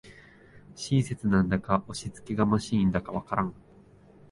[0.75, 3.53] 親切なんだか押しつけがましいんだかわからん